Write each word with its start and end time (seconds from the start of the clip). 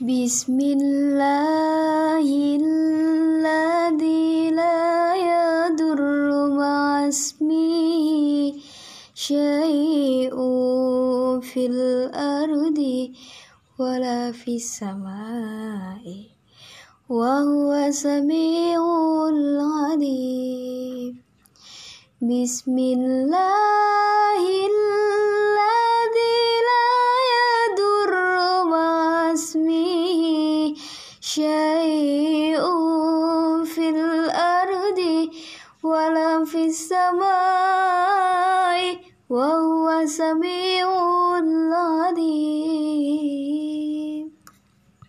بسم 0.00 0.56
الله 0.60 2.24
الذي 2.56 4.50
لا 4.50 5.12
يضر 5.12 6.00
مع 6.56 7.08
اسمه 7.08 8.52
شيء 9.14 10.32
في 11.40 11.66
الأرض 11.66 12.80
ولا 13.78 14.32
في 14.32 14.56
السماء 14.56 16.04
وهو 17.08 17.90
سميع 17.92 18.80
العليم 19.28 21.20
بسم 22.24 22.78
الله 22.78 23.79
اسمه 29.60 30.74
شيء 31.20 32.60
في 33.64 33.88
الأرض 33.88 35.28
ولا 35.82 36.44
في 36.44 36.64
السماء 36.64 37.20
وهو 39.30 40.06
سميع 40.06 40.86